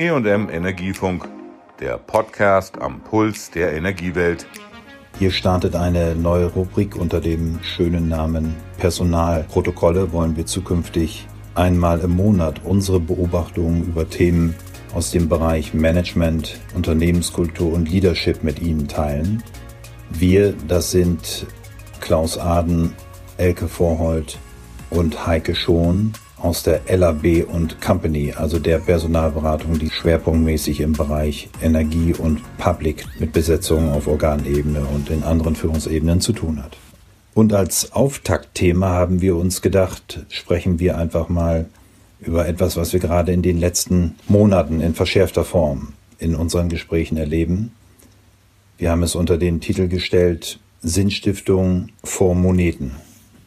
[0.00, 1.28] EM Energiefunk,
[1.78, 4.46] der Podcast am Puls der Energiewelt.
[5.18, 10.10] Hier startet eine neue Rubrik unter dem schönen Namen Personalprotokolle.
[10.10, 14.54] Wollen wir zukünftig einmal im Monat unsere Beobachtungen über Themen
[14.94, 19.42] aus dem Bereich Management, Unternehmenskultur und Leadership mit Ihnen teilen.
[20.08, 21.46] Wir, das sind
[22.00, 22.94] Klaus Aden,
[23.36, 24.38] Elke Vorhold
[24.88, 31.48] und Heike Schon aus der LAB und Company, also der Personalberatung, die schwerpunktmäßig im Bereich
[31.62, 36.76] Energie und Public mit Besetzungen auf Organebene und in anderen Führungsebenen zu tun hat.
[37.34, 41.66] Und als Auftaktthema haben wir uns gedacht, sprechen wir einfach mal
[42.20, 47.16] über etwas, was wir gerade in den letzten Monaten in verschärfter Form in unseren Gesprächen
[47.16, 47.72] erleben.
[48.78, 52.92] Wir haben es unter den Titel gestellt Sinnstiftung vor Moneten.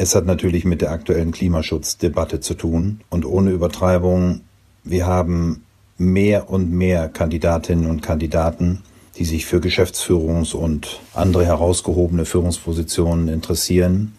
[0.00, 3.00] Es hat natürlich mit der aktuellen Klimaschutzdebatte zu tun.
[3.10, 4.42] Und ohne Übertreibung,
[4.84, 5.64] wir haben
[5.98, 8.84] mehr und mehr Kandidatinnen und Kandidaten,
[9.16, 14.12] die sich für Geschäftsführungs- und andere herausgehobene Führungspositionen interessieren,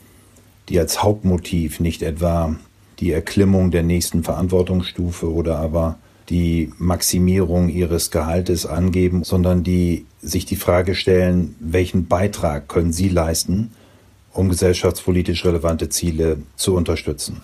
[0.67, 2.55] die als Hauptmotiv nicht etwa
[2.99, 5.97] die Erklimmung der nächsten Verantwortungsstufe oder aber
[6.29, 13.07] die Maximierung ihres Gehaltes angeben, sondern die sich die Frage stellen, welchen Beitrag können sie
[13.07, 13.71] leisten,
[14.33, 17.41] um gesellschaftspolitisch relevante Ziele zu unterstützen.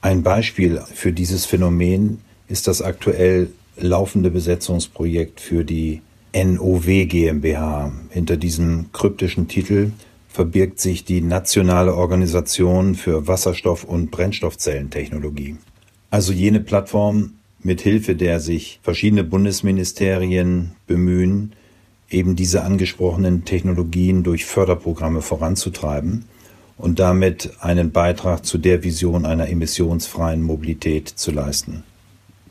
[0.00, 6.02] Ein Beispiel für dieses Phänomen ist das aktuell laufende Besetzungsprojekt für die
[6.34, 7.92] NOW GmbH.
[8.10, 9.92] Hinter diesem kryptischen Titel
[10.28, 15.56] verbirgt sich die Nationale Organisation für Wasserstoff- und Brennstoffzellentechnologie.
[16.10, 21.52] Also jene Plattform, mit Hilfe der sich verschiedene Bundesministerien bemühen,
[22.12, 26.24] eben diese angesprochenen Technologien durch Förderprogramme voranzutreiben
[26.76, 31.84] und damit einen Beitrag zu der Vision einer emissionsfreien Mobilität zu leisten.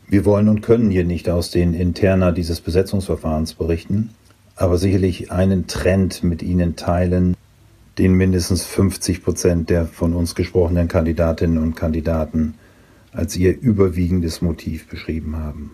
[0.08, 4.10] Wir wollen und können hier nicht aus den Interna dieses Besetzungsverfahrens berichten,
[4.56, 7.36] aber sicherlich einen Trend mit Ihnen teilen,
[7.98, 12.54] den mindestens 50 Prozent der von uns gesprochenen Kandidatinnen und Kandidaten
[13.12, 15.72] als ihr überwiegendes Motiv beschrieben haben.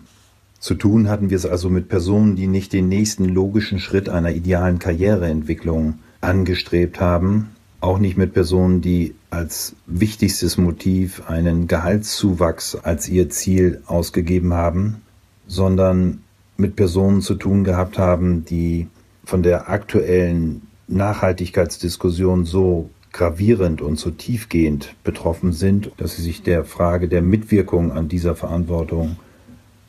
[0.60, 4.32] Zu tun hatten wir es also mit Personen, die nicht den nächsten logischen Schritt einer
[4.32, 13.08] idealen Karriereentwicklung angestrebt haben, auch nicht mit Personen, die als wichtigstes Motiv einen Gehaltszuwachs als
[13.08, 15.02] ihr Ziel ausgegeben haben,
[15.46, 16.22] sondern
[16.56, 18.88] mit Personen zu tun gehabt haben, die
[19.24, 26.64] von der aktuellen Nachhaltigkeitsdiskussion so gravierend und so tiefgehend betroffen sind, dass sie sich der
[26.64, 29.16] Frage der Mitwirkung an dieser Verantwortung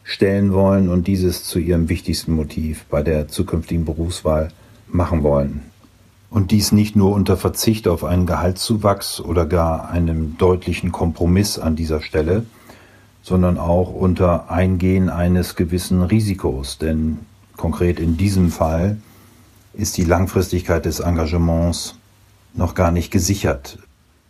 [0.09, 4.49] stellen wollen und dieses zu ihrem wichtigsten Motiv bei der zukünftigen Berufswahl
[4.87, 5.61] machen wollen.
[6.31, 11.75] Und dies nicht nur unter Verzicht auf einen Gehaltszuwachs oder gar einem deutlichen Kompromiss an
[11.75, 12.45] dieser Stelle,
[13.21, 16.79] sondern auch unter Eingehen eines gewissen Risikos.
[16.79, 17.19] Denn
[17.55, 18.97] konkret in diesem Fall
[19.73, 21.99] ist die Langfristigkeit des Engagements
[22.55, 23.77] noch gar nicht gesichert.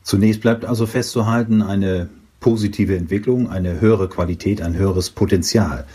[0.03, 5.85] Zunächst bleibt also festzuhalten, eine positive Entwicklung, eine höhere Qualität, ein höheres Potenzial,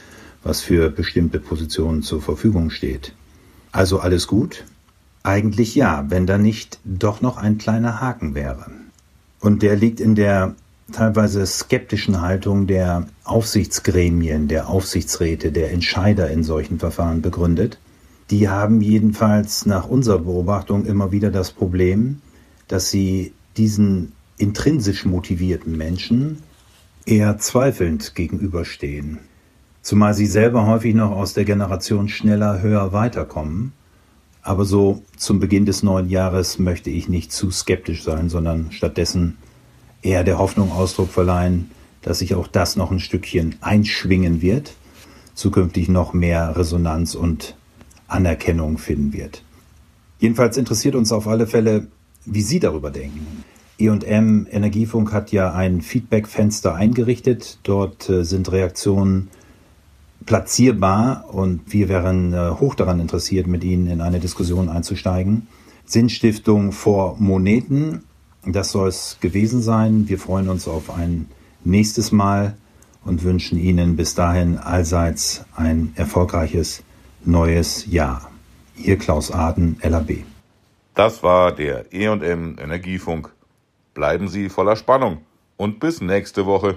[0.42, 3.14] was für bestimmte Positionen zur Verfügung steht.
[3.72, 4.64] Also alles gut?
[5.22, 8.66] Eigentlich ja, wenn da nicht doch noch ein kleiner Haken wäre.
[9.40, 10.54] Und der liegt in der
[10.92, 17.78] teilweise skeptischen Haltung der Aufsichtsgremien, der Aufsichtsräte, der Entscheider in solchen Verfahren begründet.
[18.30, 22.20] Die haben jedenfalls nach unserer Beobachtung immer wieder das Problem,
[22.68, 26.42] dass sie diesen intrinsisch motivierten Menschen
[27.06, 29.18] eher zweifelnd gegenüberstehen,
[29.82, 33.72] zumal sie selber häufig noch aus der Generation schneller, höher weiterkommen.
[34.42, 39.38] Aber so zum Beginn des neuen Jahres möchte ich nicht zu skeptisch sein, sondern stattdessen
[40.02, 41.70] eher der Hoffnung Ausdruck verleihen,
[42.02, 44.74] dass sich auch das noch ein Stückchen einschwingen wird,
[45.34, 47.56] zukünftig noch mehr Resonanz und
[48.06, 49.42] Anerkennung finden wird.
[50.18, 51.88] Jedenfalls interessiert uns auf alle Fälle,
[52.26, 53.44] wie Sie darüber denken.
[53.78, 57.58] E&M Energiefunk hat ja ein Feedback-Fenster eingerichtet.
[57.64, 59.28] Dort äh, sind Reaktionen
[60.26, 65.48] platzierbar und wir wären äh, hoch daran interessiert, mit Ihnen in eine Diskussion einzusteigen.
[65.84, 68.04] Sinnstiftung vor Moneten,
[68.46, 70.08] das soll es gewesen sein.
[70.08, 71.28] Wir freuen uns auf ein
[71.64, 72.56] nächstes Mal
[73.04, 76.82] und wünschen Ihnen bis dahin allseits ein erfolgreiches
[77.24, 78.30] neues Jahr.
[78.76, 80.24] Ihr Klaus Aden, LAB.
[80.94, 83.33] Das war der E&M Energiefunk.
[83.94, 85.24] Bleiben Sie voller Spannung
[85.56, 86.76] und bis nächste Woche.